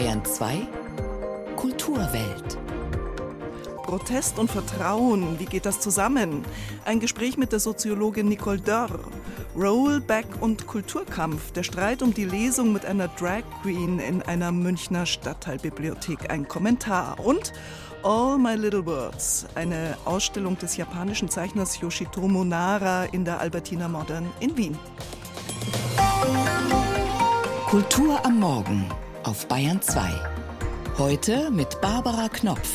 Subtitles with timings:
[0.00, 0.66] Bayern 2
[1.56, 2.58] Kulturwelt.
[3.82, 6.42] Protest und Vertrauen, wie geht das zusammen?
[6.86, 8.98] Ein Gespräch mit der Soziologin Nicole Dörr.
[9.54, 15.04] Rollback und Kulturkampf, der Streit um die Lesung mit einer Drag Queen in einer Münchner
[15.04, 17.20] Stadtteilbibliothek, ein Kommentar.
[17.22, 17.52] Und
[18.02, 24.30] All My Little Words, eine Ausstellung des japanischen Zeichners Yoshitomo Nara in der Albertina Modern
[24.40, 24.78] in Wien.
[27.68, 28.86] Kultur am Morgen
[29.24, 30.00] auf Bayern 2.
[30.96, 32.70] Heute mit Barbara Knopf.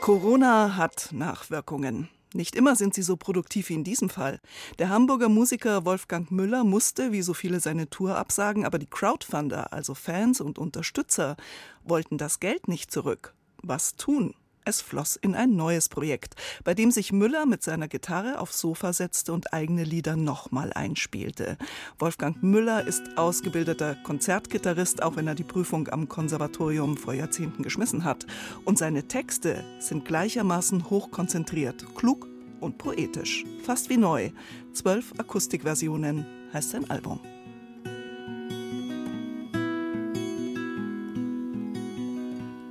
[0.00, 2.08] Corona hat Nachwirkungen.
[2.34, 4.40] Nicht immer sind sie so produktiv wie in diesem Fall.
[4.80, 9.72] Der Hamburger Musiker Wolfgang Müller musste, wie so viele, seine Tour absagen, aber die Crowdfunder,
[9.72, 11.36] also Fans und Unterstützer,
[11.84, 13.34] wollten das Geld nicht zurück.
[13.62, 14.34] Was tun?
[14.66, 18.94] Es floss in ein neues Projekt, bei dem sich Müller mit seiner Gitarre aufs Sofa
[18.94, 21.58] setzte und eigene Lieder nochmal einspielte.
[21.98, 28.04] Wolfgang Müller ist ausgebildeter Konzertgitarrist, auch wenn er die Prüfung am Konservatorium vor Jahrzehnten geschmissen
[28.04, 28.24] hat.
[28.64, 32.26] Und seine Texte sind gleichermaßen hochkonzentriert, klug
[32.60, 33.44] und poetisch.
[33.64, 34.30] Fast wie neu.
[34.72, 37.20] Zwölf Akustikversionen heißt sein Album.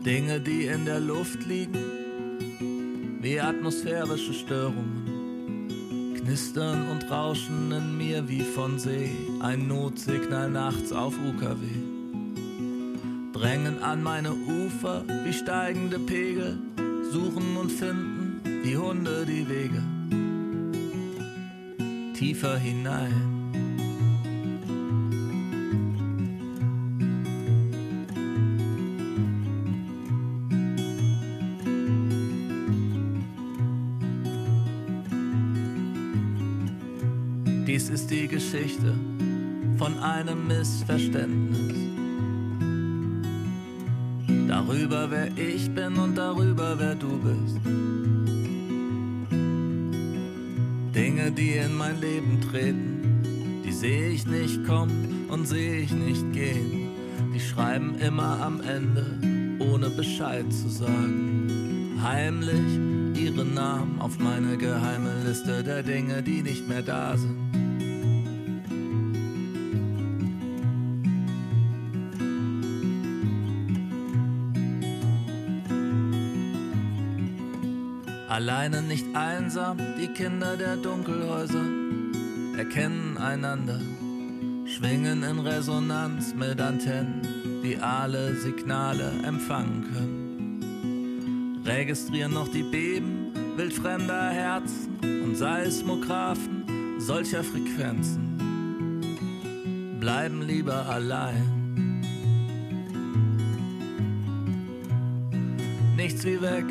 [0.05, 1.79] Dinge, die in der Luft liegen,
[3.21, 5.69] wie atmosphärische Störungen,
[6.17, 11.67] knistern und rauschen in mir wie von See, ein Notsignal nachts auf UKW.
[13.31, 16.59] Drängen an meine Ufer wie steigende Pegel,
[17.13, 19.81] suchen und finden wie Hunde die Wege.
[22.13, 23.32] Tiefer hinein.
[37.83, 38.95] Dies ist die Geschichte
[39.77, 41.75] von einem Missverständnis.
[44.47, 47.59] Darüber, wer ich bin und darüber, wer du bist.
[50.95, 53.21] Dinge, die in mein Leben treten,
[53.65, 56.87] die sehe ich nicht kommen und sehe ich nicht gehen.
[57.35, 61.99] Die schreiben immer am Ende, ohne Bescheid zu sagen.
[62.01, 62.79] Heimlich
[63.21, 67.42] ihre Namen auf meine geheime Liste der Dinge, die nicht mehr da sind.
[78.33, 81.65] Alleine nicht einsam, die Kinder der Dunkelhäuser
[82.57, 83.79] erkennen einander,
[84.65, 87.21] schwingen in Resonanz mit Antennen,
[87.63, 91.61] die alle Signale empfangen können.
[91.63, 96.63] Registrieren noch die Beben wildfremder Herzen und Seismographen
[96.97, 98.39] solcher Frequenzen.
[99.99, 102.01] Bleiben lieber allein.
[105.95, 106.65] Nichts wie weg,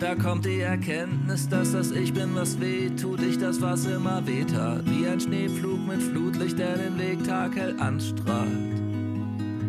[0.00, 4.26] da kommt die Erkenntnis, dass das Ich bin, was weh tut, ich das, was immer
[4.26, 4.82] weh tat.
[4.86, 8.48] Wie ein Schneeflug mit Flutlicht, der den Weg taghell anstrahlt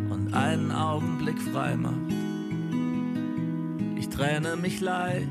[0.09, 1.95] und einen Augenblick frei macht.
[3.97, 5.27] Ich trenne mich leicht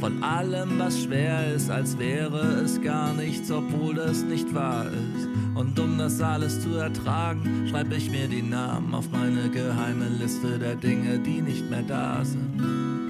[0.00, 5.28] von allem, was schwer ist, als wäre es gar nichts, obwohl es nicht wahr ist.
[5.54, 10.58] Und um das alles zu ertragen, schreibe ich mir die Namen auf meine geheime Liste
[10.58, 13.01] der Dinge, die nicht mehr da sind.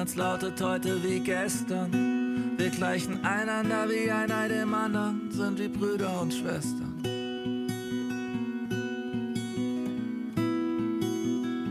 [0.00, 2.56] Monats lautet heute wie gestern.
[2.56, 7.02] Wir gleichen einander wie einer dem anderen, sind wie Brüder und Schwestern.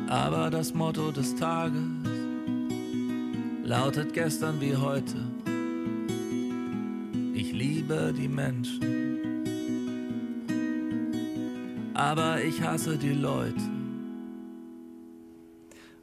[0.08, 1.82] Aber das Motto des Tages
[3.64, 5.16] lautet gestern wie heute.
[7.34, 8.80] Ich liebe die Menschen.
[11.96, 13.79] Aber ich hasse die Leute.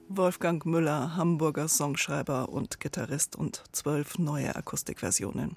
[0.08, 5.56] Wolfgang Müller, Hamburger Songschreiber und Gitarrist und zwölf neue Akustikversionen.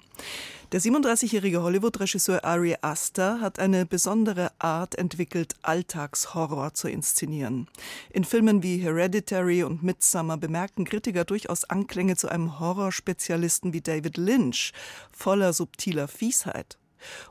[0.72, 7.68] Der 37-jährige Hollywood-Regisseur Ari Aster hat eine besondere Art entwickelt, Alltagshorror zu inszenieren.
[8.10, 14.16] In Filmen wie Hereditary und Midsummer bemerkten Kritiker durchaus Anklänge zu einem Horrorspezialisten wie David
[14.16, 14.72] Lynch,
[15.12, 16.79] voller subtiler Fiesheit.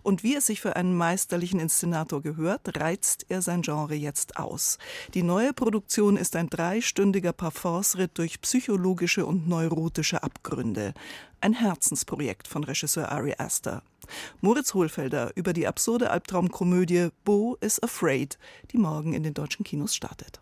[0.01, 4.77] Und wie es sich für einen meisterlichen Inszenator gehört, reizt er sein Genre jetzt aus.
[5.13, 10.93] Die neue Produktion ist ein dreistündiger Parforce-Ritt durch psychologische und neurotische Abgründe.
[11.41, 13.83] Ein Herzensprojekt von Regisseur Ari Aster.
[14.41, 18.37] Moritz Hohlfelder über die absurde Albtraumkomödie Bo is Afraid,
[18.71, 20.39] die morgen in den deutschen Kinos startet.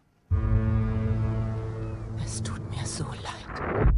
[2.24, 3.94] Es tut mir so leid,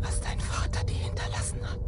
[0.00, 1.81] was dein Vater dir hinterlassen hat.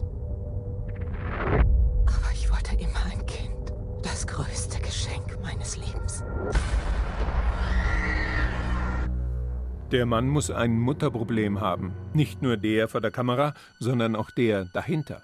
[9.94, 11.93] Der Mann muss ein Mutterproblem haben.
[12.14, 15.23] Nicht nur der vor der Kamera, sondern auch der dahinter.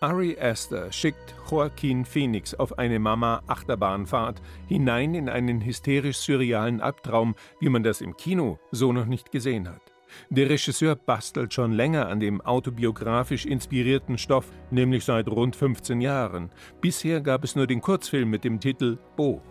[0.00, 7.82] Ari Aster schickt Joaquin Phoenix auf eine Mama-Achterbahnfahrt hinein in einen hysterisch-surrealen Albtraum, wie man
[7.82, 9.82] das im Kino so noch nicht gesehen hat.
[10.30, 16.48] Der Regisseur bastelt schon länger an dem autobiografisch inspirierten Stoff, nämlich seit rund 15 Jahren.
[16.80, 19.42] Bisher gab es nur den Kurzfilm mit dem Titel Bo.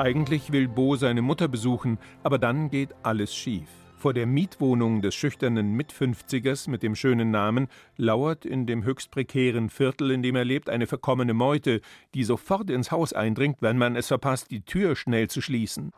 [0.00, 3.68] Eigentlich will Bo seine Mutter besuchen, aber dann geht alles schief.
[3.98, 7.68] Vor der Mietwohnung des schüchternen Mitfünfzigers mit dem schönen Namen
[7.98, 11.82] lauert in dem höchst prekären Viertel, in dem er lebt, eine verkommene Meute,
[12.14, 15.92] die sofort ins Haus eindringt, wenn man es verpasst, die Tür schnell zu schließen.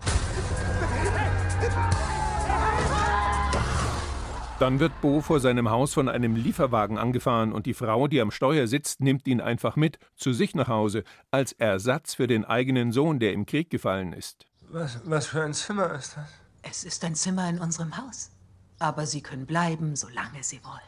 [4.63, 8.31] Dann wird Bo vor seinem Haus von einem Lieferwagen angefahren und die Frau, die am
[8.31, 12.93] Steuer sitzt, nimmt ihn einfach mit zu sich nach Hause als Ersatz für den eigenen
[12.93, 14.47] Sohn, der im Krieg gefallen ist.
[14.71, 16.29] Was, was für ein Zimmer ist das?
[16.63, 18.31] Es ist ein Zimmer in unserem Haus.
[18.79, 20.79] Aber Sie können bleiben, solange Sie wollen.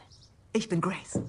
[0.53, 1.19] Ich bin Grace.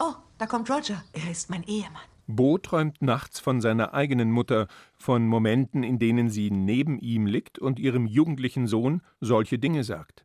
[0.00, 1.04] Oh, da kommt Roger.
[1.12, 2.02] Er ist mein Ehemann.
[2.26, 7.60] Bo träumt nachts von seiner eigenen Mutter, von Momenten, in denen sie neben ihm liegt
[7.60, 10.24] und ihrem jugendlichen Sohn solche Dinge sagt.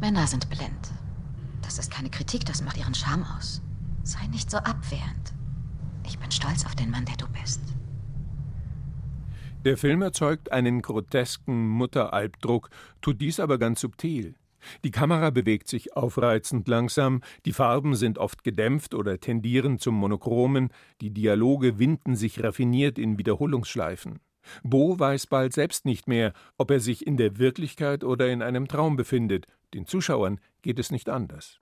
[0.00, 0.92] Männer sind blind.
[1.62, 3.62] Das ist keine Kritik, das macht ihren Charme aus.
[4.02, 5.32] Sei nicht so abwehrend.
[6.06, 7.60] Ich bin stolz auf den Mann, der du bist.
[9.64, 12.68] Der Film erzeugt einen grotesken Mutteralbdruck,
[13.00, 14.34] tut dies aber ganz subtil.
[14.84, 20.70] Die Kamera bewegt sich aufreizend langsam, die Farben sind oft gedämpft oder tendieren zum Monochromen,
[21.00, 24.20] die Dialoge winden sich raffiniert in Wiederholungsschleifen.
[24.62, 28.68] Bo weiß bald selbst nicht mehr, ob er sich in der Wirklichkeit oder in einem
[28.68, 29.46] Traum befindet.
[29.74, 31.58] Den Zuschauern geht es nicht anders.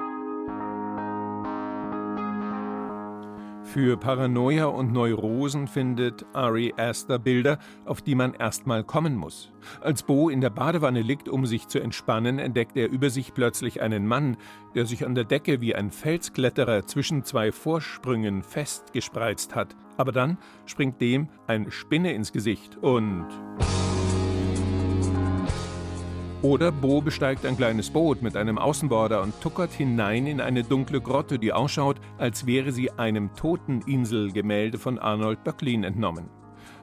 [3.64, 9.50] Für Paranoia und Neurosen findet Ari Aster Bilder, auf die man erstmal kommen muss.
[9.80, 13.80] Als Bo in der Badewanne liegt, um sich zu entspannen, entdeckt er über sich plötzlich
[13.80, 14.36] einen Mann,
[14.74, 19.74] der sich an der Decke wie ein Felskletterer zwischen zwei Vorsprüngen festgespreizt hat.
[19.96, 20.36] Aber dann
[20.66, 23.26] springt dem eine Spinne ins Gesicht und.
[26.42, 31.00] Oder Bo besteigt ein kleines Boot mit einem Außenborder und tuckert hinein in eine dunkle
[31.00, 36.28] Grotte, die ausschaut, als wäre sie einem Toteninselgemälde von Arnold Böcklin entnommen.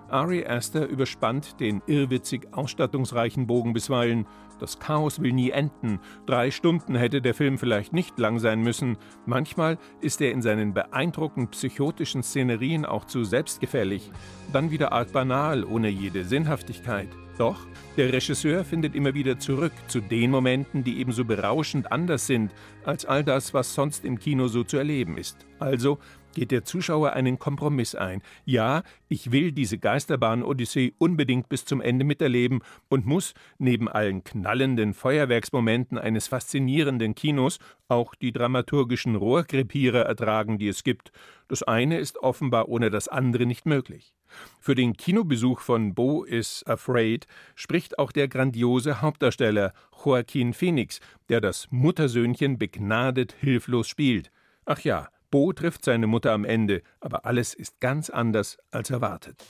[0.07, 4.27] Ari Aster überspannt den irrwitzig ausstattungsreichen Bogen bisweilen.
[4.59, 6.00] Das Chaos will nie enden.
[6.25, 8.97] Drei Stunden hätte der Film vielleicht nicht lang sein müssen.
[9.25, 14.11] Manchmal ist er in seinen beeindruckend psychotischen Szenerien auch zu selbstgefällig.
[14.51, 17.09] Dann wieder arg banal, ohne jede Sinnhaftigkeit.
[17.39, 17.65] Doch
[17.95, 22.51] der Regisseur findet immer wieder zurück zu den Momenten, die ebenso berauschend anders sind
[22.83, 25.45] als all das, was sonst im Kino so zu erleben ist.
[25.57, 26.00] Also
[26.39, 28.21] geht der Zuschauer einen Kompromiss ein.
[28.45, 34.94] Ja, ich will diese Geisterbahn-Odyssee unbedingt bis zum Ende miterleben und muss, neben allen knallenden
[34.94, 41.12] Feuerwerksmomenten eines faszinierenden Kinos, auch die dramaturgischen Rohrkrepierer ertragen, die es gibt.
[41.50, 44.13] Das eine ist offenbar ohne das andere nicht möglich.
[44.62, 49.74] Für den Kinobesuch von Bo is Afraid spricht auch der grandiose Hauptdarsteller
[50.05, 54.31] Joaquin Phoenix, der das Muttersöhnchen begnadet hilflos spielt.
[54.65, 59.45] Ach ja, Bo trifft seine Mutter am Ende, aber alles ist ganz anders als erwartet.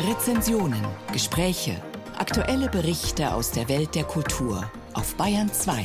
[0.00, 1.82] Rezensionen, Gespräche,
[2.18, 5.82] aktuelle Berichte aus der Welt der Kultur auf Bayern 2.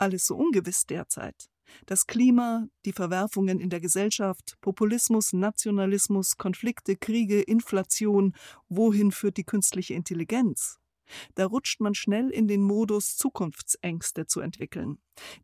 [0.00, 1.48] Alles so ungewiss derzeit.
[1.86, 8.34] Das Klima, die Verwerfungen in der Gesellschaft, Populismus, Nationalismus, Konflikte, Kriege, Inflation,
[8.68, 10.80] wohin führt die künstliche Intelligenz?
[11.34, 14.98] Da rutscht man schnell in den Modus, Zukunftsängste zu entwickeln,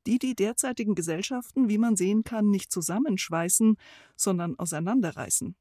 [0.07, 3.77] die die derzeitigen Gesellschaften, wie man sehen kann, nicht zusammenschweißen,
[4.17, 5.57] sondern auseinanderreißen.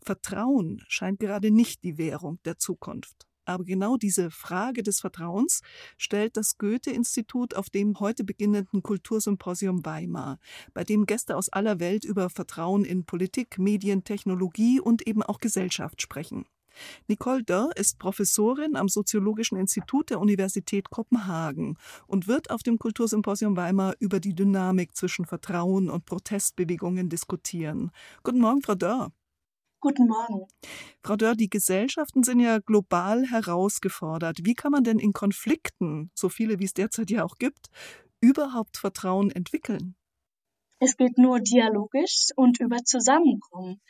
[0.00, 3.26] Vertrauen scheint gerade nicht die Währung der Zukunft.
[3.48, 5.62] Aber genau diese Frage des Vertrauens
[5.96, 10.38] stellt das Goethe-Institut auf dem heute beginnenden Kultursymposium Weimar,
[10.74, 15.38] bei dem Gäste aus aller Welt über Vertrauen in Politik, Medien, Technologie und eben auch
[15.38, 16.44] Gesellschaft sprechen.
[17.08, 23.56] Nicole Dörr ist Professorin am Soziologischen Institut der Universität Kopenhagen und wird auf dem Kultursymposium
[23.56, 27.90] Weimar über die Dynamik zwischen Vertrauen und Protestbewegungen diskutieren.
[28.22, 29.12] Guten Morgen, Frau Dörr.
[29.80, 30.46] Guten Morgen.
[31.02, 34.38] Frau Dörr, die Gesellschaften sind ja global herausgefordert.
[34.42, 37.68] Wie kann man denn in Konflikten, so viele wie es derzeit ja auch gibt,
[38.20, 39.94] überhaupt Vertrauen entwickeln?
[40.78, 43.80] Es geht nur dialogisch und über Zusammenkommen.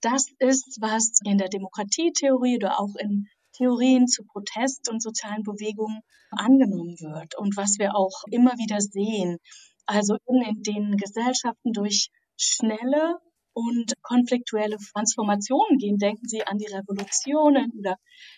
[0.00, 6.00] Das ist, was in der Demokratietheorie oder auch in Theorien zu Protest und sozialen Bewegungen
[6.30, 9.38] angenommen wird und was wir auch immer wieder sehen.
[9.86, 13.18] Also in den Gesellschaften durch schnelle
[13.52, 15.98] und konfliktuelle Transformationen gehen.
[15.98, 17.96] Denken Sie an die Revolutionen oder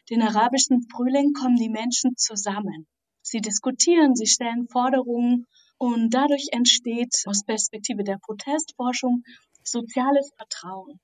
[0.09, 2.87] den arabischen Frühling, kommen die Menschen zusammen.
[3.21, 9.23] Sie diskutieren, sie stellen Forderungen und dadurch entsteht aus Perspektive der Protestforschung
[9.63, 10.99] soziales Vertrauen.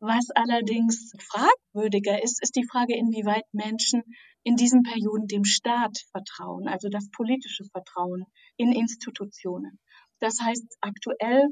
[0.00, 4.02] Was allerdings fragwürdiger ist, ist die Frage, inwieweit Menschen
[4.42, 8.24] in diesen Perioden dem Staat vertrauen, also das politische Vertrauen
[8.56, 9.78] in Institutionen.
[10.20, 11.48] Das heißt, aktuell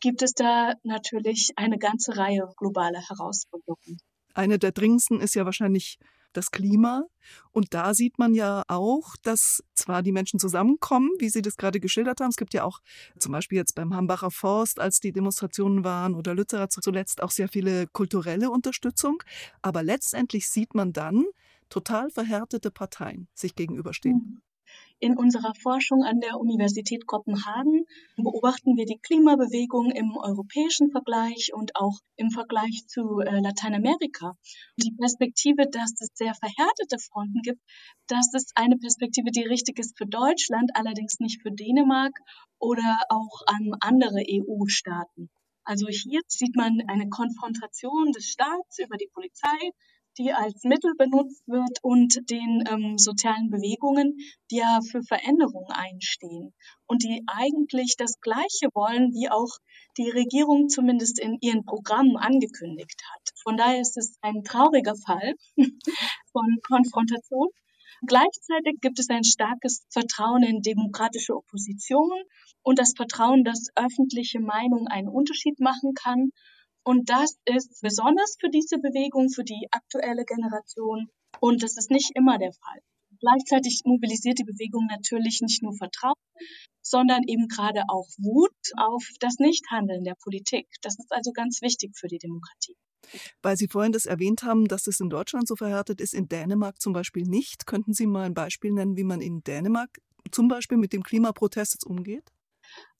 [0.00, 3.98] gibt es da natürlich eine ganze Reihe globaler Herausforderungen.
[4.34, 5.98] Eine der dringendsten ist ja wahrscheinlich
[6.32, 7.04] das Klima.
[7.52, 11.80] Und da sieht man ja auch, dass zwar die Menschen zusammenkommen, wie Sie das gerade
[11.80, 12.30] geschildert haben.
[12.30, 12.80] Es gibt ja auch
[13.18, 17.48] zum Beispiel jetzt beim Hambacher Forst, als die Demonstrationen waren, oder Lützerer zuletzt auch sehr
[17.48, 19.22] viele kulturelle Unterstützung.
[19.62, 21.24] Aber letztendlich sieht man dann
[21.68, 24.42] total verhärtete Parteien sich gegenüberstehen.
[25.02, 31.74] In unserer Forschung an der Universität Kopenhagen beobachten wir die Klimabewegung im europäischen Vergleich und
[31.74, 34.36] auch im Vergleich zu äh, Lateinamerika.
[34.76, 37.62] Die Perspektive, dass es sehr verhärtete Fronten gibt,
[38.08, 42.12] das ist eine Perspektive, die richtig ist für Deutschland, allerdings nicht für Dänemark
[42.58, 45.30] oder auch an andere EU-Staaten.
[45.64, 49.70] Also hier sieht man eine Konfrontation des Staats über die Polizei
[50.18, 54.18] die als Mittel benutzt wird und den ähm, sozialen Bewegungen,
[54.50, 56.52] die ja für Veränderungen einstehen
[56.86, 59.58] und die eigentlich das Gleiche wollen, wie auch
[59.96, 63.30] die Regierung zumindest in ihren Programmen angekündigt hat.
[63.42, 65.34] Von daher ist es ein trauriger Fall
[66.32, 67.48] von Konfrontation.
[68.06, 72.10] Gleichzeitig gibt es ein starkes Vertrauen in demokratische Opposition
[72.62, 76.30] und das Vertrauen, dass öffentliche Meinung einen Unterschied machen kann
[76.90, 81.06] und das ist besonders für diese Bewegung, für die aktuelle Generation.
[81.38, 82.80] Und das ist nicht immer der Fall.
[83.20, 86.18] Gleichzeitig mobilisiert die Bewegung natürlich nicht nur Vertrauen,
[86.82, 90.66] sondern eben gerade auch Wut auf das Nichthandeln der Politik.
[90.82, 92.74] Das ist also ganz wichtig für die Demokratie.
[93.40, 96.80] Weil Sie vorhin das erwähnt haben, dass es in Deutschland so verhärtet ist, in Dänemark
[96.82, 97.66] zum Beispiel nicht.
[97.66, 100.00] Könnten Sie mal ein Beispiel nennen, wie man in Dänemark
[100.32, 102.32] zum Beispiel mit dem Klimaprotest umgeht?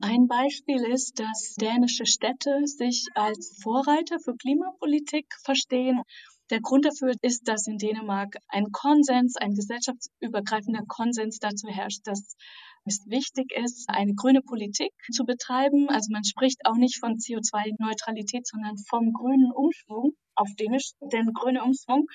[0.01, 6.03] Ein Beispiel ist, dass dänische Städte sich als Vorreiter für Klimapolitik verstehen.
[6.51, 12.35] Der Grund dafür ist, dass in Dänemark ein Konsens, ein gesellschaftsübergreifender Konsens dazu herrscht, dass
[12.85, 15.89] es wichtig ist, eine grüne Politik zu betreiben.
[15.91, 21.63] Also man spricht auch nicht von CO2-Neutralität, sondern vom grünen Umschwung, auf Dänisch den grünen
[21.63, 22.07] Umschwung.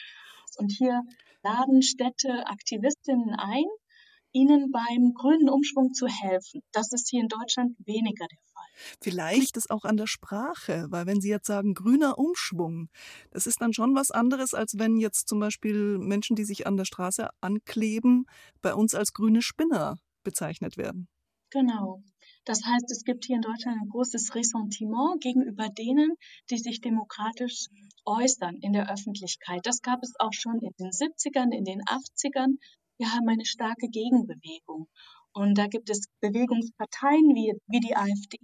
[0.57, 1.01] Und hier
[1.43, 3.65] laden Städte Aktivistinnen ein,
[4.35, 6.61] ihnen beim grünen Umschwung zu helfen.
[6.73, 8.97] Das ist hier in Deutschland weniger der Fall.
[9.01, 12.89] Vielleicht liegt es auch an der Sprache, weil wenn Sie jetzt sagen grüner Umschwung,
[13.31, 16.75] das ist dann schon was anderes, als wenn jetzt zum Beispiel Menschen, die sich an
[16.75, 18.25] der Straße ankleben,
[18.61, 21.07] bei uns als grüne Spinner bezeichnet werden.
[21.51, 22.03] Genau.
[22.43, 26.15] Das heißt, es gibt hier in Deutschland ein großes Ressentiment gegenüber denen,
[26.49, 27.67] die sich demokratisch
[28.03, 29.61] äußern in der Öffentlichkeit.
[29.63, 32.57] Das gab es auch schon in den 70ern, in den 80ern
[32.97, 34.87] wir haben eine starke Gegenbewegung.
[35.33, 38.39] Und da gibt es Bewegungsparteien wie, wie die AfD,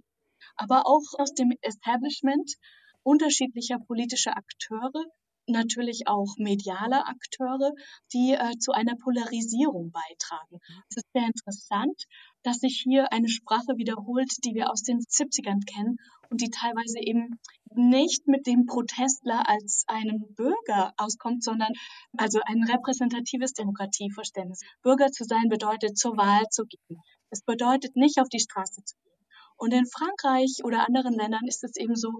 [0.56, 2.54] aber auch aus dem Establishment
[3.02, 5.06] unterschiedlicher politischer Akteure,
[5.46, 7.72] natürlich auch mediale Akteure,
[8.12, 10.60] die äh, zu einer Polarisierung beitragen.
[10.88, 12.04] Es ist sehr interessant,
[12.42, 15.96] dass sich hier eine Sprache wiederholt, die wir aus den 70ern kennen
[16.32, 17.38] und die teilweise eben
[17.74, 21.72] nicht mit dem Protestler als einem Bürger auskommt, sondern
[22.16, 24.60] also ein repräsentatives Demokratieverständnis.
[24.82, 27.00] Bürger zu sein bedeutet, zur Wahl zu gehen.
[27.30, 29.12] Es bedeutet nicht auf die Straße zu gehen.
[29.56, 32.10] Und in Frankreich oder anderen Ländern ist es eben so,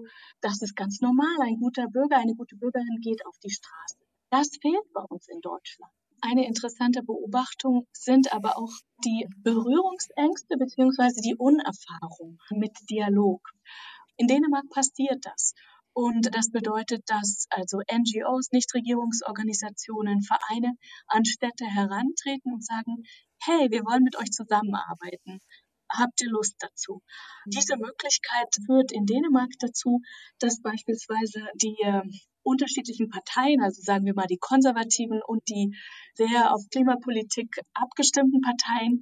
[0.41, 1.35] das ist ganz normal.
[1.41, 3.97] Ein guter Bürger, eine gute Bürgerin geht auf die Straße.
[4.29, 5.91] Das fehlt bei uns in Deutschland.
[6.21, 8.71] Eine interessante Beobachtung sind aber auch
[9.03, 13.41] die Berührungsängste beziehungsweise die Unerfahrung mit Dialog.
[14.17, 15.53] In Dänemark passiert das.
[15.93, 20.73] Und das bedeutet, dass also NGOs, Nichtregierungsorganisationen, Vereine
[21.07, 23.03] an Städte herantreten und sagen,
[23.43, 25.39] hey, wir wollen mit euch zusammenarbeiten.
[25.91, 27.03] Habt ihr Lust dazu?
[27.45, 30.01] Diese Möglichkeit führt in Dänemark dazu,
[30.39, 31.77] dass beispielsweise die
[32.41, 35.75] unterschiedlichen Parteien, also sagen wir mal die konservativen und die
[36.15, 39.01] sehr auf Klimapolitik abgestimmten Parteien,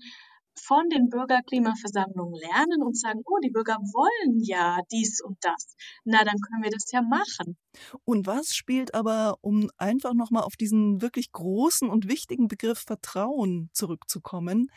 [0.59, 5.75] von den Bürgerklimaversammlungen lernen und sagen, oh, die Bürger wollen ja dies und das.
[6.03, 7.57] Na, dann können wir das ja machen.
[8.05, 13.69] Und was spielt aber, um einfach nochmal auf diesen wirklich großen und wichtigen Begriff Vertrauen
[13.73, 14.71] zurückzukommen,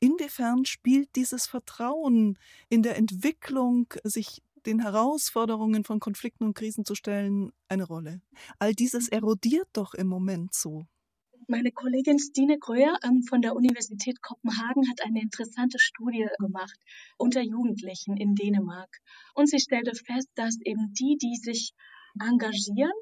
[0.00, 2.38] inwiefern spielt dieses Vertrauen
[2.68, 8.20] in der Entwicklung, sich den Herausforderungen von Konflikten und Krisen zu stellen, eine Rolle?
[8.58, 10.86] All dieses erodiert doch im Moment so.
[11.46, 16.78] Meine Kollegin Stine Gröer ähm, von der Universität Kopenhagen hat eine interessante Studie gemacht
[17.18, 18.88] unter Jugendlichen in Dänemark.
[19.34, 21.74] Und sie stellte fest, dass eben die, die sich
[22.18, 22.92] engagieren,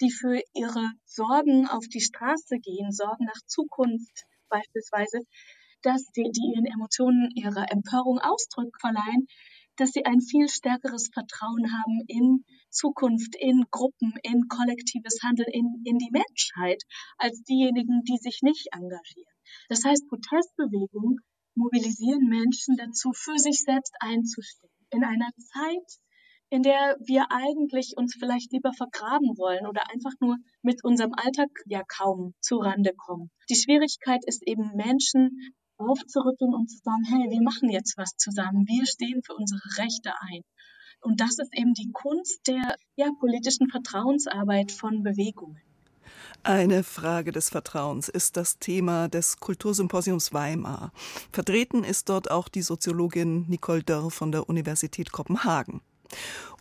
[0.00, 5.20] die für ihre Sorgen auf die Straße gehen, Sorgen nach Zukunft beispielsweise,
[5.82, 9.26] dass die, die ihren Emotionen ihrer Empörung Ausdruck verleihen,
[9.82, 15.82] dass sie ein viel stärkeres Vertrauen haben in Zukunft, in Gruppen, in kollektives Handeln, in,
[15.84, 16.80] in die Menschheit,
[17.18, 19.34] als diejenigen, die sich nicht engagieren.
[19.68, 21.18] Das heißt, Protestbewegungen
[21.56, 24.70] mobilisieren Menschen dazu, für sich selbst einzustehen.
[24.90, 25.98] In einer Zeit,
[26.48, 31.48] in der wir eigentlich uns vielleicht lieber vergraben wollen oder einfach nur mit unserem Alltag
[31.66, 33.32] ja kaum zurande kommen.
[33.50, 35.56] Die Schwierigkeit ist eben Menschen
[35.88, 40.12] aufzurütteln und zu sagen, hey, wir machen jetzt was zusammen, wir stehen für unsere Rechte
[40.20, 40.42] ein.
[41.00, 45.60] Und das ist eben die Kunst der ja, politischen Vertrauensarbeit von Bewegungen.
[46.44, 50.92] Eine Frage des Vertrauens ist das Thema des Kultursymposiums Weimar.
[51.32, 55.82] Vertreten ist dort auch die Soziologin Nicole Dörr von der Universität Kopenhagen.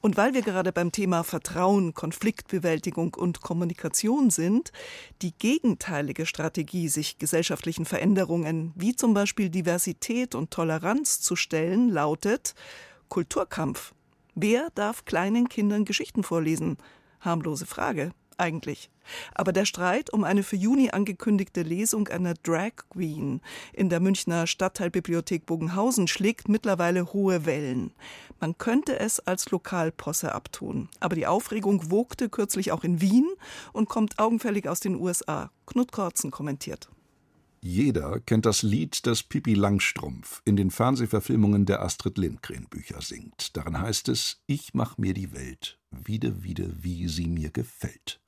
[0.02, 4.72] Und weil wir gerade beim Thema Vertrauen, Konfliktbewältigung und Kommunikation sind,
[5.22, 12.56] die gegenteilige Strategie, sich gesellschaftlichen Veränderungen wie zum Beispiel Diversität und Toleranz zu stellen, lautet
[13.10, 13.94] Kulturkampf.
[14.34, 16.78] Wer darf kleinen Kindern Geschichten vorlesen?
[17.20, 18.90] Harmlose Frage eigentlich.
[19.34, 24.48] Aber der Streit um eine für Juni angekündigte Lesung einer Drag Queen in der Münchner
[24.48, 27.94] Stadtteilbibliothek Bogenhausen schlägt mittlerweile hohe Wellen.
[28.40, 30.90] Man könnte es als Lokalposse abtun.
[31.00, 33.28] Aber die Aufregung wogte kürzlich auch in Wien
[33.72, 35.52] und kommt augenfällig aus den USA.
[35.66, 36.90] Knut Kortzen kommentiert.
[37.64, 43.56] Jeder kennt das Lied, das Pippi Langstrumpf in den Fernsehverfilmungen der Astrid Lindgren Bücher singt.
[43.56, 48.20] Darin heißt es: Ich mach mir die Welt, wieder, wieder, wie sie mir gefällt.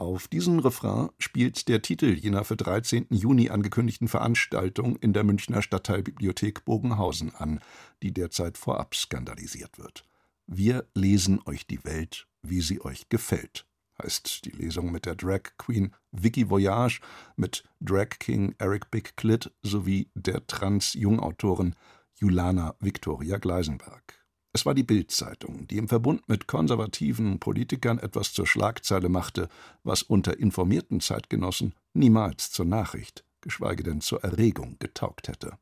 [0.00, 3.08] Auf diesen Refrain spielt der Titel jener für 13.
[3.10, 7.60] Juni angekündigten Veranstaltung in der Münchner Stadtteilbibliothek Bogenhausen an,
[8.02, 10.06] die derzeit vorab skandalisiert wird.
[10.46, 13.66] Wir lesen euch die Welt, wie sie euch gefällt,
[14.02, 17.02] heißt die Lesung mit der Drag Queen Vicky Voyage,
[17.36, 21.74] mit Drag King Eric Big Clit sowie der Trans-Jungautorin
[22.18, 24.19] Julana Victoria Gleisenberg.
[24.52, 29.48] Es war die Bild-Zeitung, die im Verbund mit konservativen Politikern etwas zur Schlagzeile machte,
[29.84, 35.56] was unter informierten Zeitgenossen niemals zur Nachricht, geschweige denn zur Erregung getaugt hätte.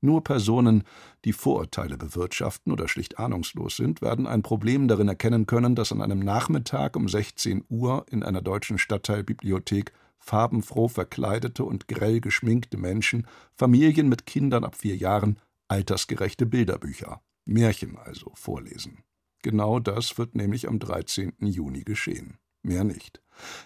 [0.00, 0.84] Nur Personen,
[1.24, 6.00] die Vorurteile bewirtschaften oder schlicht ahnungslos sind, werden ein Problem darin erkennen können, dass an
[6.00, 13.26] einem Nachmittag um 16 Uhr in einer deutschen Stadtteilbibliothek farbenfroh verkleidete und grell geschminkte Menschen,
[13.56, 19.02] Familien mit Kindern ab vier Jahren, altersgerechte Bilderbücher Märchen also vorlesen.
[19.42, 21.32] Genau das wird nämlich am 13.
[21.40, 22.38] Juni geschehen.
[22.62, 23.22] Mehr nicht.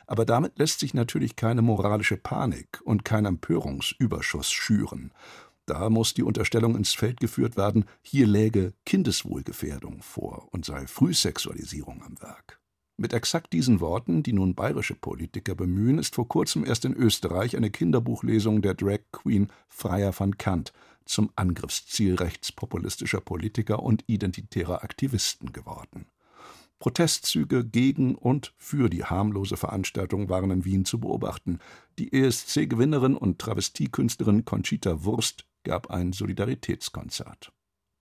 [0.06, 5.12] Aber damit lässt sich natürlich keine moralische Panik und kein Empörungsüberschuss schüren.
[5.66, 12.02] Da muss die Unterstellung ins Feld geführt werden, hier läge Kindeswohlgefährdung vor und sei Frühsexualisierung
[12.02, 12.60] am Werk.
[12.96, 17.56] Mit exakt diesen Worten, die nun bayerische Politiker bemühen, ist vor kurzem erst in Österreich
[17.56, 20.72] eine Kinderbuchlesung der Drag Queen Freier van Kant
[21.04, 26.06] zum Angriffsziel rechtspopulistischer Politiker und identitärer Aktivisten geworden.
[26.78, 31.60] Protestzüge gegen und für die harmlose Veranstaltung waren in Wien zu beobachten.
[31.98, 37.52] Die ESC-Gewinnerin und Travestiekünstlerin Conchita Wurst gab ein Solidaritätskonzert.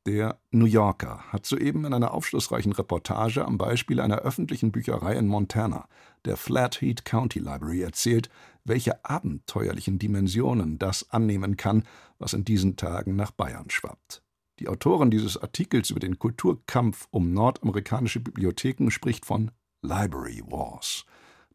[0.08, 5.28] Der New Yorker hat soeben in einer aufschlussreichen Reportage am Beispiel einer öffentlichen Bücherei in
[5.28, 5.88] Montana,
[6.26, 8.30] der Flathead County Library, erzählt,
[8.64, 11.84] welche abenteuerlichen Dimensionen das annehmen kann,
[12.18, 14.24] was in diesen Tagen nach Bayern schwappt.
[14.58, 19.52] Die Autorin dieses Artikels über den Kulturkampf um nordamerikanische Bibliotheken spricht von
[19.84, 21.06] Library Wars.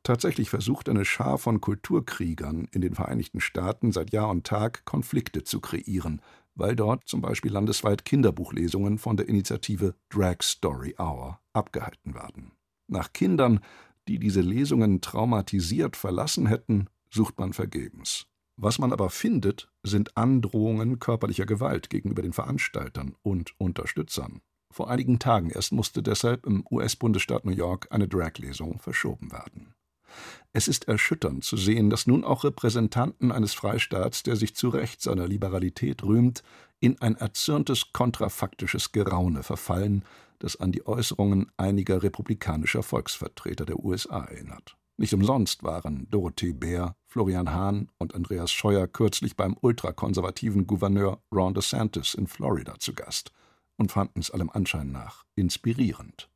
[0.05, 5.43] Tatsächlich versucht eine Schar von Kulturkriegern in den Vereinigten Staaten seit Jahr und Tag Konflikte
[5.43, 6.23] zu kreieren,
[6.57, 12.53] weil dort zum Beispiel landesweit Kinderbuchlesungen von der Initiative Drag Story Hour abgehalten werden.
[12.89, 13.61] Nach Kindern,
[14.09, 18.27] die diese Lesungen traumatisiert verlassen hätten, sucht man vergebens.
[18.57, 24.41] Was man aber findet, sind Androhungen körperlicher Gewalt gegenüber den Veranstaltern und Unterstützern.
[24.73, 29.76] Vor einigen Tagen erst musste deshalb im US-Bundesstaat New York eine Drag-Lesung verschoben werden.
[30.53, 35.03] Es ist erschütternd zu sehen, dass nun auch Repräsentanten eines Freistaats, der sich zu Recht
[35.03, 36.43] seiner Liberalität rühmt,
[36.81, 40.05] in ein erzürntes kontrafaktisches Geraune verfallen,
[40.39, 44.77] das an die Äußerungen einiger republikanischer Volksvertreter der USA erinnert.
[44.99, 51.53] Nicht umsonst waren Dorothee Bär, Florian Hahn und Andreas Scheuer kürzlich beim ultrakonservativen Gouverneur Ron
[51.53, 53.31] DeSantis in Florida zu Gast
[53.77, 56.31] und fanden es allem Anschein nach inspirierend.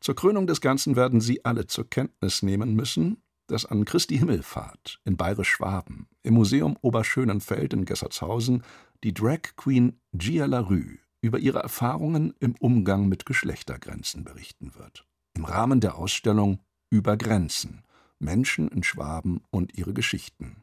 [0.00, 5.00] Zur Krönung des Ganzen werden Sie alle zur Kenntnis nehmen müssen, dass an Christi Himmelfahrt
[5.04, 8.62] in Bayerisch-Schwaben im Museum Oberschönenfeld in Gessertshausen
[9.02, 15.06] die Drag Queen Gia Larue über ihre Erfahrungen im Umgang mit Geschlechtergrenzen berichten wird.
[15.34, 17.82] Im Rahmen der Ausstellung Über Grenzen
[18.18, 20.62] Menschen in Schwaben und ihre Geschichten.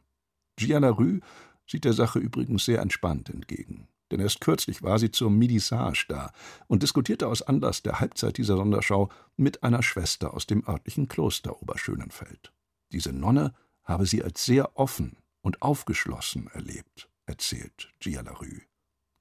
[0.56, 1.20] Gia Larue
[1.66, 3.88] sieht der Sache übrigens sehr entspannt entgegen.
[4.10, 6.32] Denn erst kürzlich war sie zur Midissage da
[6.68, 11.60] und diskutierte aus Anlass der Halbzeit dieser Sonderschau mit einer Schwester aus dem örtlichen Kloster
[11.60, 12.52] Oberschönenfeld.
[12.92, 18.62] Diese Nonne habe sie als sehr offen und aufgeschlossen erlebt, erzählt Gia Larue.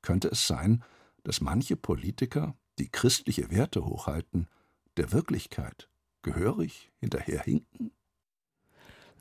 [0.02, 0.84] Könnte es sein,
[1.24, 4.48] dass manche Politiker, die christliche Werte hochhalten,
[4.98, 5.89] der Wirklichkeit
[6.21, 7.91] gehörig hinterherhinken?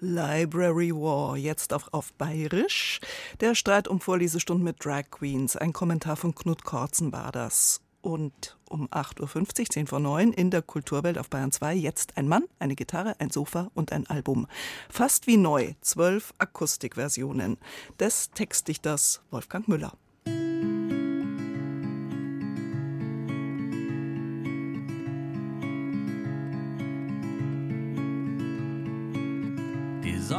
[0.00, 3.00] Library War, jetzt auch auf Bayerisch.
[3.40, 7.80] Der Streit um Vorlesestunden mit Drag Queens, ein Kommentar von Knut Korzen war das.
[8.02, 12.28] Und um 8.50 Uhr, 10 vor 9, in der Kulturwelt auf Bayern 2, jetzt ein
[12.28, 14.46] Mann, eine Gitarre, ein Sofa und ein Album.
[14.90, 17.56] Fast wie neu, zwölf Akustikversionen
[17.98, 19.92] des Textdichters Wolfgang Müller.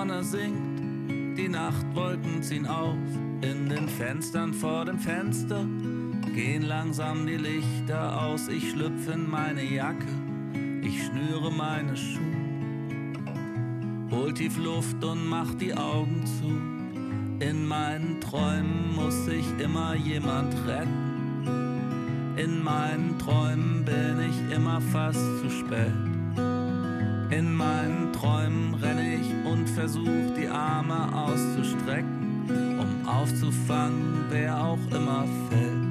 [0.08, 0.80] Sonne sinkt,
[1.36, 2.94] die Nachtwolken ziehen auf,
[3.42, 5.66] in den Fenstern vor dem Fenster
[6.36, 10.06] gehen langsam die Lichter aus, ich schlüpfe in meine Jacke,
[10.84, 13.16] ich schnüre meine Schuhe,
[14.12, 17.44] hol tief Luft und mach die Augen zu.
[17.44, 22.36] In meinen Träumen muss sich immer jemand retten.
[22.38, 25.94] In meinen Träumen bin ich immer fast zu spät.
[27.32, 27.95] In meinen
[29.86, 35.86] ich und versuch die Arme auszustrecken, um aufzufangen, wer auch immer fällt.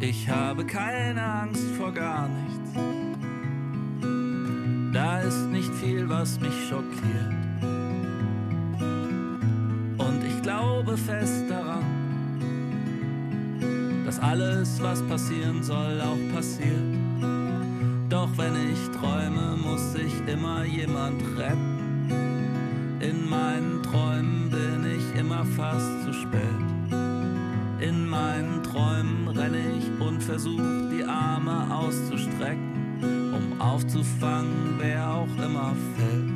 [0.00, 2.72] Ich habe keine Angst vor gar nichts.
[4.92, 7.37] Da ist nicht viel, was mich schockiert.
[10.88, 11.84] Glaube fest daran,
[14.06, 16.96] dass alles, was passieren soll, auch passiert.
[18.08, 22.08] Doch wenn ich träume, muss sich immer jemand retten.
[23.00, 26.40] In meinen Träumen bin ich immer fast zu spät.
[27.80, 35.74] In meinen Träumen renne ich und versuch die Arme auszustrecken, um aufzufangen, wer auch immer
[35.96, 36.27] fällt.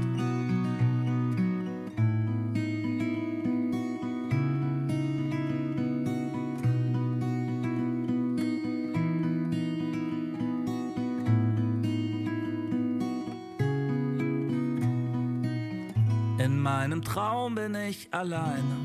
[16.43, 18.77] In meinem Traum bin ich alleine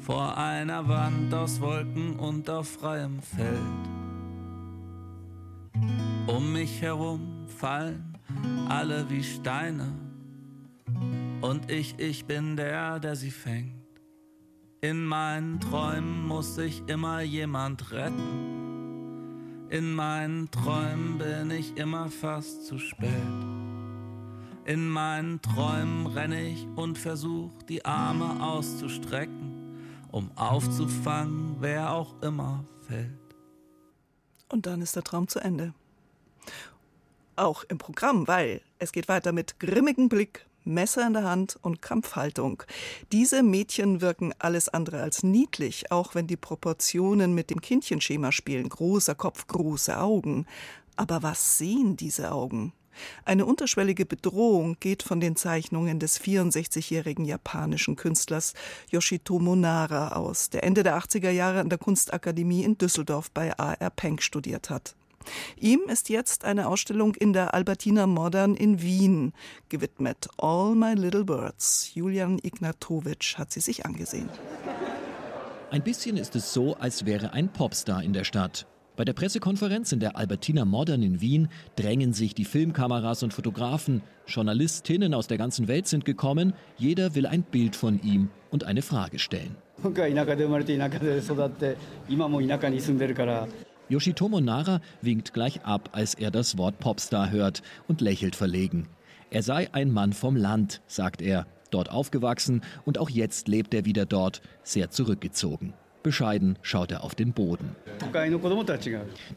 [0.00, 3.60] vor einer Wand aus Wolken und auf freiem Feld.
[6.26, 8.18] Um mich herum fallen
[8.68, 9.92] alle wie Steine
[11.40, 13.84] und ich, ich bin der, der sie fängt.
[14.80, 19.68] In meinen Träumen muss sich immer jemand retten.
[19.68, 23.49] In meinen Träumen bin ich immer fast zu spät.
[24.64, 29.60] In meinen Träumen renne ich und versuch die Arme auszustrecken
[30.12, 33.10] um aufzufangen, wer auch immer fällt.
[34.48, 35.74] Und dann ist der Traum zu Ende.
[37.36, 41.80] Auch im Programm, weil es geht weiter mit grimmigem Blick, Messer in der Hand und
[41.80, 42.62] Kampfhaltung.
[43.12, 48.68] Diese Mädchen wirken alles andere als niedlich, auch wenn die Proportionen mit dem Kindchenschema spielen.
[48.68, 50.46] Großer Kopf, große Augen.
[50.96, 52.74] Aber was sehen diese Augen?
[53.24, 58.54] Eine unterschwellige Bedrohung geht von den Zeichnungen des 64-jährigen japanischen Künstlers
[58.90, 63.90] Yoshitomo Nara aus, der Ende der 80er Jahre an der Kunstakademie in Düsseldorf bei A.R.
[63.90, 64.94] Penck studiert hat.
[65.56, 69.32] Ihm ist jetzt eine Ausstellung in der Albertina Modern in Wien
[69.68, 70.28] gewidmet.
[70.38, 71.90] All My Little Birds.
[71.94, 74.30] Julian Ignatowitsch hat sie sich angesehen.
[75.70, 78.66] Ein bisschen ist es so, als wäre ein Popstar in der Stadt.
[79.00, 84.02] Bei der Pressekonferenz in der Albertina Modern in Wien drängen sich die Filmkameras und Fotografen.
[84.26, 86.52] Journalistinnen aus der ganzen Welt sind gekommen.
[86.76, 89.56] Jeder will ein Bild von ihm und eine Frage stellen.
[93.88, 98.86] Yoshitomo Nara winkt gleich ab, als er das Wort Popstar hört und lächelt verlegen.
[99.30, 103.86] Er sei ein Mann vom Land, sagt er, dort aufgewachsen und auch jetzt lebt er
[103.86, 105.72] wieder dort, sehr zurückgezogen.
[106.02, 107.76] Bescheiden schaut er auf den Boden.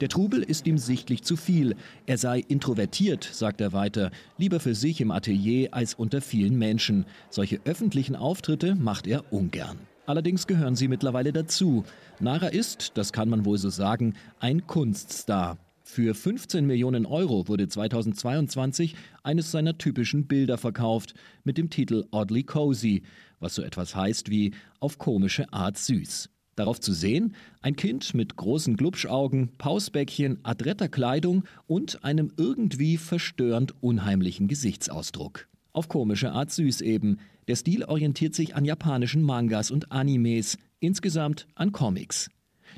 [0.01, 1.75] Der Trubel ist ihm sichtlich zu viel.
[2.05, 7.05] Er sei introvertiert, sagt er weiter, lieber für sich im Atelier als unter vielen Menschen.
[7.29, 9.79] Solche öffentlichen Auftritte macht er ungern.
[10.05, 11.85] Allerdings gehören sie mittlerweile dazu.
[12.19, 15.57] Nara ist, das kann man wohl so sagen, ein Kunststar.
[15.85, 22.43] Für 15 Millionen Euro wurde 2022 eines seiner typischen Bilder verkauft mit dem Titel Oddly
[22.43, 23.03] Cozy,
[23.39, 26.29] was so etwas heißt wie auf komische Art süß.
[26.55, 33.73] Darauf zu sehen, ein Kind mit großen Glubschaugen, Pausbäckchen, adretter Kleidung und einem irgendwie verstörend
[33.81, 35.47] unheimlichen Gesichtsausdruck.
[35.71, 37.17] Auf komische Art süß eben.
[37.47, 42.29] Der Stil orientiert sich an japanischen Mangas und Animes, insgesamt an Comics.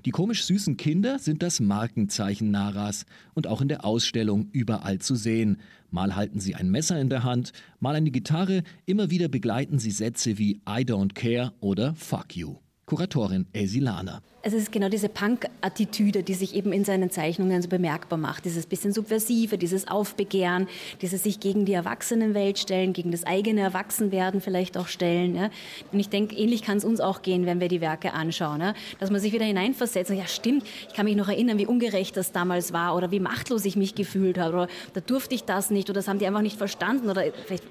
[0.06, 5.16] Die komisch süßen Kinder sind das Markenzeichen Naras und auch in der Ausstellung überall zu
[5.16, 5.58] sehen.
[5.92, 9.92] Mal halten sie ein Messer in der Hand, mal eine Gitarre, immer wieder begleiten sie
[9.92, 12.65] Sätze wie I don't care oder Fuck you.
[12.86, 14.22] Kuratorin Elsie Lahner.
[14.48, 18.46] Es ist genau diese Punk-Attitüde, die sich eben in seinen Zeichnungen so bemerkbar macht.
[18.46, 20.68] Dieses bisschen Subversive, dieses Aufbegehren,
[21.02, 25.36] dieses sich gegen die Erwachsenenwelt stellen, gegen das eigene Erwachsenwerden vielleicht auch stellen.
[25.36, 25.50] Ja.
[25.92, 28.62] Und ich denke, ähnlich kann es uns auch gehen, wenn wir die Werke anschauen.
[28.62, 28.76] Ja.
[29.00, 32.16] Dass man sich wieder hineinversetzt und ja stimmt, ich kann mich noch erinnern, wie ungerecht
[32.16, 35.72] das damals war oder wie machtlos ich mich gefühlt habe oder da durfte ich das
[35.72, 37.24] nicht oder das haben die einfach nicht verstanden oder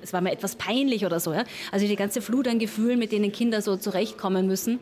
[0.02, 1.32] es war mir etwas peinlich oder so.
[1.32, 1.44] Ja.
[1.70, 4.80] Also die ganze Flut an Gefühlen, mit denen Kinder so zurechtkommen müssen.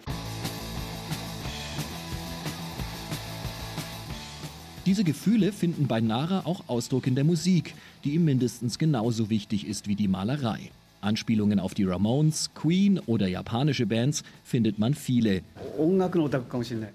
[4.84, 9.66] Diese Gefühle finden bei Nara auch Ausdruck in der Musik, die ihm mindestens genauso wichtig
[9.66, 10.70] ist wie die Malerei.
[11.00, 15.42] Anspielungen auf die Ramones, Queen oder japanische Bands findet man viele.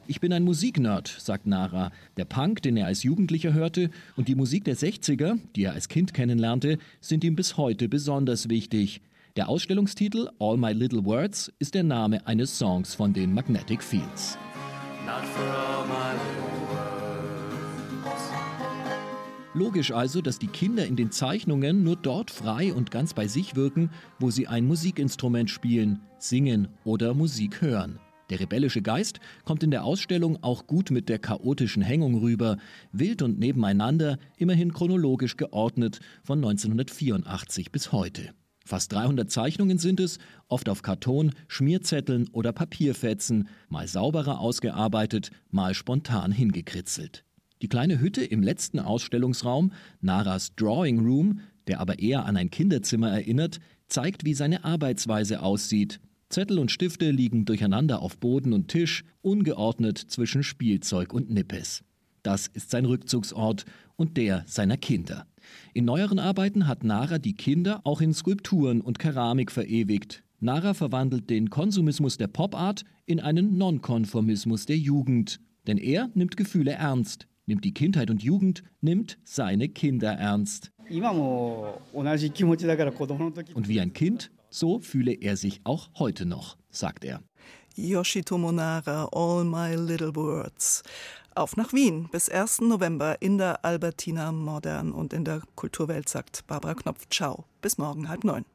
[0.08, 1.92] Ich bin ein Musiknerd, sagt Nara.
[2.18, 5.88] Der Punk, den er als Jugendlicher hörte, und die Musik der 60er, die er als
[5.88, 9.02] Kind kennenlernte, sind ihm bis heute besonders wichtig.
[9.38, 14.38] Der Ausstellungstitel All My Little Words ist der Name eines Songs von den Magnetic Fields.
[19.54, 23.56] Logisch also, dass die Kinder in den Zeichnungen nur dort frei und ganz bei sich
[23.56, 28.00] wirken, wo sie ein Musikinstrument spielen, singen oder Musik hören.
[28.30, 32.58] Der rebellische Geist kommt in der Ausstellung auch gut mit der chaotischen Hängung rüber,
[32.92, 38.34] wild und nebeneinander, immerhin chronologisch geordnet von 1984 bis heute.
[38.66, 45.74] Fast 300 Zeichnungen sind es, oft auf Karton, Schmierzetteln oder Papierfetzen, mal sauberer ausgearbeitet, mal
[45.74, 47.24] spontan hingekritzelt.
[47.62, 53.10] Die kleine Hütte im letzten Ausstellungsraum, Naras Drawing Room, der aber eher an ein Kinderzimmer
[53.10, 56.00] erinnert, zeigt, wie seine Arbeitsweise aussieht.
[56.30, 61.84] Zettel und Stifte liegen durcheinander auf Boden und Tisch, ungeordnet zwischen Spielzeug und Nippes.
[62.22, 63.66] Das ist sein Rückzugsort
[63.96, 65.26] und der seiner Kinder.
[65.74, 70.24] In neueren Arbeiten hat Nara die Kinder auch in Skulpturen und Keramik verewigt.
[70.40, 75.40] Nara verwandelt den Konsumismus der Pop-Art in einen Nonkonformismus der Jugend.
[75.66, 80.72] Denn er nimmt Gefühle ernst, nimmt die Kindheit und Jugend, nimmt seine Kinder ernst.
[83.54, 87.24] Und wie ein Kind, so fühle er sich auch heute noch, sagt er.
[87.76, 90.84] Yoshitomo Nara, All My Little Words.
[91.36, 92.62] Auf nach Wien bis 1.
[92.62, 97.08] November in der Albertina Modern und in der Kulturwelt sagt Barbara Knopf.
[97.12, 97.46] Ciao.
[97.62, 98.44] Bis morgen halb neun.